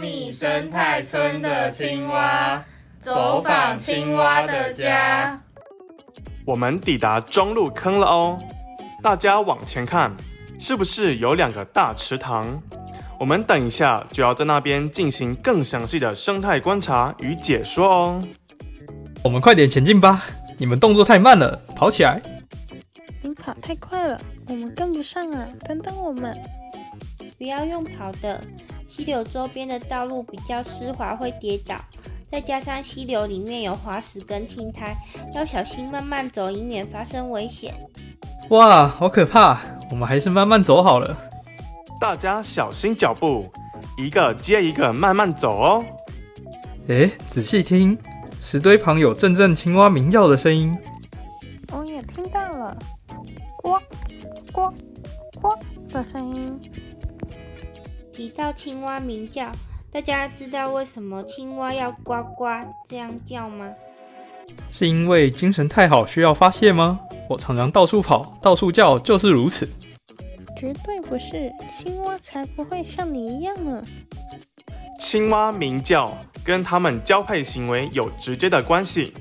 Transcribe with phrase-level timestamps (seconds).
[0.00, 2.64] 密生态村的青蛙，
[3.00, 5.38] 走访青蛙的家。
[6.46, 8.38] 我们抵达中路坑了哦，
[9.02, 10.10] 大家往前看，
[10.58, 12.46] 是不是有两个大池塘？
[13.18, 18.24] 我们等一下就要在那边进行更详细的生态观察与解说哦。
[19.22, 20.24] 我们快点前进吧！
[20.56, 22.22] 你们动作太慢了，跑起来！
[23.22, 25.46] 你跑太快了，我们跟不上啊！
[25.66, 26.34] 等等我们。
[27.36, 28.42] 不要用跑的，
[28.90, 31.76] 溪流周边的道路比较湿滑，会跌倒。
[32.30, 34.94] 再加上溪流里面有滑石跟青苔，
[35.34, 37.74] 要小心慢慢走，以免发生危险。
[38.50, 39.58] 哇，好可怕！
[39.90, 41.16] 我们还是慢慢走好了。
[42.00, 43.46] 大家小心脚步，
[43.96, 45.84] 一个接一个慢慢走哦。
[46.88, 47.96] 诶，仔细听，
[48.40, 50.76] 石堆旁有阵阵青蛙鸣叫的声音。
[58.20, 59.50] 提到青蛙鸣叫，
[59.90, 62.44] 大家知道为什么青蛙要呱呱
[62.86, 63.66] 这样叫吗？
[64.70, 67.00] 是因为精神太好需要发泄吗？
[67.30, 69.66] 我常常到处跑，到处叫，就是如此。
[70.54, 73.82] 绝对不是，青蛙才不会像你一样呢。
[74.98, 79.14] 青蛙鸣叫跟它们交配行为有直接的关系。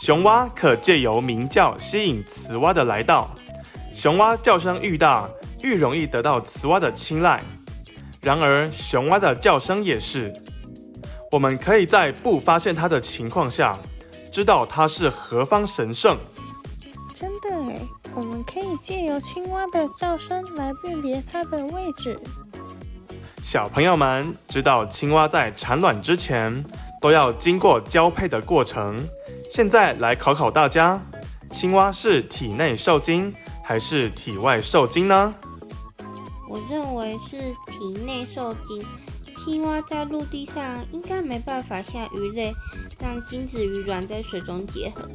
[0.00, 3.28] 雄蛙可借由鸣叫吸引雌蛙的来到，
[3.92, 5.28] 雄蛙叫声愈大，
[5.64, 7.42] 愈容易得到雌蛙的青睐。
[8.20, 10.30] 然而，雄蛙的叫声也是。
[11.30, 13.78] 我们可以在不发现它的情况下，
[14.30, 16.18] 知道它是何方神圣。
[17.14, 17.80] 真的诶，
[18.14, 22.18] 我们可以借由青蛙的叫声来辨别它的位置。
[23.42, 26.62] 小朋友们知道，青蛙在产卵之前
[27.00, 29.02] 都要经过交配的过程。
[29.50, 31.00] 现在来考考大家：
[31.50, 33.34] 青蛙是体内受精
[33.64, 35.34] 还是体外受精呢？
[36.50, 38.84] 我认为是体内受精。
[39.44, 42.52] 青蛙在陆地上应该没办法像鱼类
[42.98, 45.08] 让精子与卵在水中结合。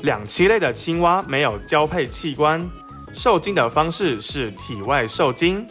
[0.00, 2.68] 两栖类的青蛙没有交配器官，
[3.14, 5.64] 受精的方式是体外受精。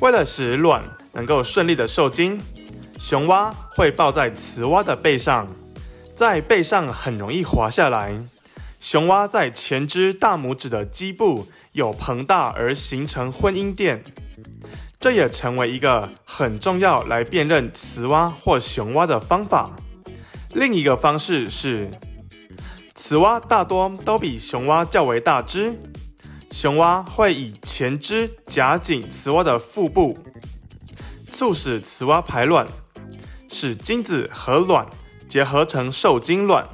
[0.00, 0.84] 为了使卵
[1.14, 2.38] 能够顺利的受精，
[2.98, 5.46] 雄蛙会抱在雌蛙的背上，
[6.14, 8.22] 在背上很容易滑下来。
[8.78, 14.04] 雄蛙在前肢大拇指的基部有膨大而形成婚姻垫，
[15.00, 19.70] 这也成为一个很重要来辨认雌蛙或雄蛙的方法。
[20.50, 21.90] 另一个方式是。
[22.94, 25.74] 雌蛙大多都比雄蛙较为大只，
[26.50, 30.14] 雄蛙会以前肢夹紧雌蛙的腹部，
[31.28, 32.66] 促使雌蛙排卵，
[33.48, 34.86] 使精子和卵
[35.26, 36.68] 结合成受精卵。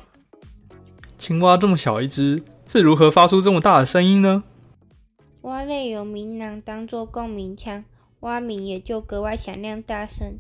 [1.17, 4.43] 青蛙这么小一只，是如何发出这么大的声音呢？
[5.43, 7.85] 蛙类有鸣囊当做共鸣腔，
[8.21, 10.39] 蛙鸣也就格外响亮大声。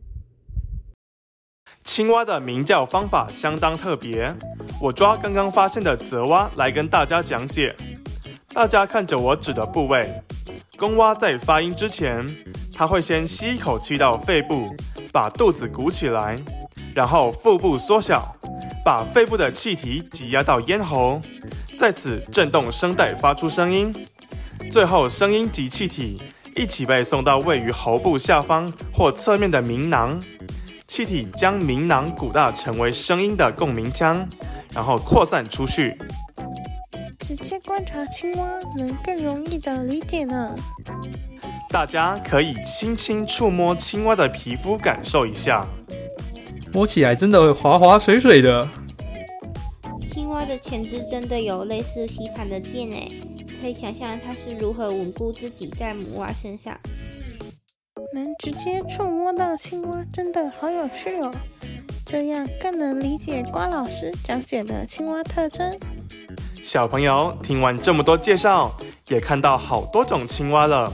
[1.85, 4.35] 青蛙的鸣叫方法相当特别，
[4.83, 7.75] 我抓刚刚发现的泽蛙来跟大家讲解。
[8.53, 10.21] 大家看着我指的部位，
[10.77, 12.25] 公蛙在发音之前，
[12.75, 14.75] 它会先吸一口气到肺部，
[15.13, 16.43] 把肚子鼓起来，
[16.93, 18.35] 然后腹部缩小，
[18.85, 21.21] 把肺部的气体挤压到咽喉，
[21.79, 23.95] 在此震动声带发出声音，
[24.71, 26.21] 最后声音及气体
[26.55, 30.21] 一起被送到位于喉部下方或侧面的鸣囊。
[30.87, 34.27] 气体将鸣囊鼓大，成为声音的共鸣腔，
[34.73, 35.97] 然后扩散出去。
[37.21, 40.55] 直接观察青蛙能更容易的理解呢。
[41.71, 45.67] 大家可以轻轻触摸青蛙的皮肤，感受一下。
[46.73, 48.67] 摸起来真的会滑滑水水的。
[50.11, 53.13] 青蛙的前肢真的有类似吸盘的垫诶，
[53.61, 56.79] 可以想象它是如何稳固自己在母蛙身上。
[58.15, 61.31] 能直接触摸到青蛙，真的好有趣哦！
[62.07, 65.79] 这样更能理解瓜老师讲解的青蛙特征。
[66.65, 68.73] 小朋友听完这么多介绍，
[69.09, 70.91] 也看到好多种青蛙了，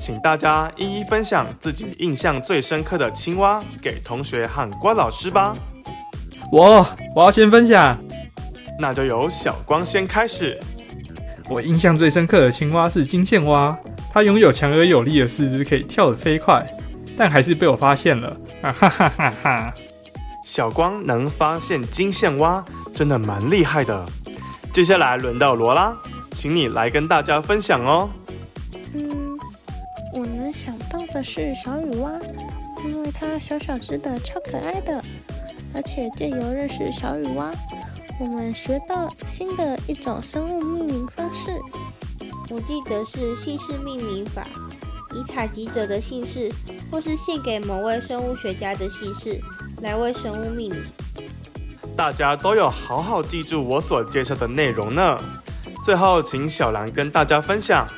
[0.00, 5.56] 请大家一一分享自己印象最深刻的青蛙给同学和瓜老师吧。
[6.52, 7.98] 我我要先分享，
[8.78, 10.60] 那就由小光先开始。
[11.48, 13.76] 我印象最深刻的青蛙是金线蛙。
[14.12, 16.66] 它拥有强而有力的四肢，可以跳得飞快，
[17.16, 18.70] 但还是被我发现了啊！
[18.70, 19.74] 哈哈哈哈！
[20.44, 22.62] 小光能发现金线蛙，
[22.94, 24.04] 真的蛮厉害的。
[24.70, 25.96] 接下来轮到罗拉，
[26.32, 28.10] 请你来跟大家分享哦。
[28.94, 29.38] 嗯，
[30.12, 32.12] 我能想到的是小雨蛙，
[32.84, 35.02] 因为它小小只的，超可爱的，
[35.74, 37.50] 而且借由认识小雨蛙，
[38.22, 41.60] 我们学到新的一种生物命名方式。
[42.50, 44.46] 我记得是姓氏命名法，
[45.12, 46.48] 以采集者的姓氏，
[46.88, 49.40] 或是献给某位生物学家的姓氏
[49.80, 50.84] 来为生物命名。
[51.96, 55.18] 大家都有好好记住我所介绍的内容呢。
[55.84, 57.88] 最后，请小兰跟大家分享。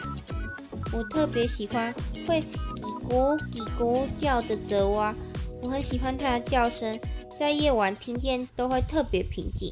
[0.91, 1.93] 我特别喜欢
[2.27, 2.43] 会
[2.81, 5.15] 叽咕叽咕叫的泽蛙，
[5.63, 6.99] 我很喜欢它的叫声，
[7.39, 9.71] 在夜晚听见都会特别平静。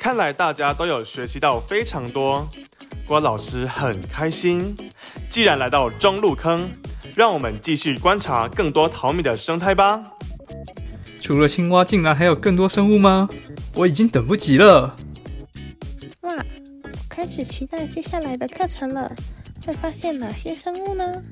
[0.00, 2.48] 看来大家都有学习到非常多，
[3.06, 4.74] 郭老师很开心。
[5.28, 6.70] 既然来到中路坑，
[7.14, 10.02] 让我们继续观察更多淘米的生态吧。
[11.20, 13.28] 除了青蛙，竟然还有更多生物吗？
[13.74, 14.96] 我已经等不及了。
[16.22, 19.14] 哇，我开始期待接下来的课程了。
[19.66, 21.22] 会发现哪些生物呢？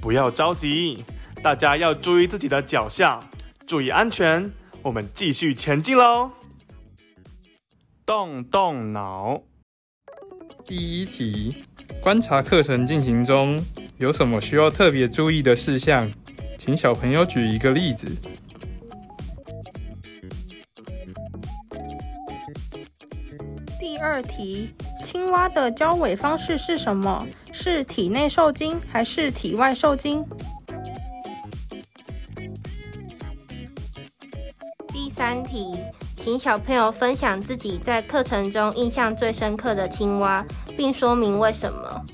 [0.00, 1.04] 不要着急，
[1.42, 3.20] 大家要注意自己的脚下，
[3.66, 4.48] 注意安全。
[4.82, 6.30] 我们继续前进喽。
[8.08, 9.38] 动动脑。
[10.66, 11.62] 第一题，
[12.02, 13.62] 观察课程进行中
[13.98, 16.10] 有什么需要特别注意的事项？
[16.56, 18.08] 请小朋友举一个例子。
[23.78, 24.74] 第二题，
[25.04, 27.26] 青蛙的交尾方式是什么？
[27.52, 30.24] 是体内受精还是体外受精？
[34.94, 35.78] 第三题，
[36.28, 40.44] 请小朋友分享自己在课程中印象最深刻的青蛙，
[40.76, 42.04] 并说明为什么。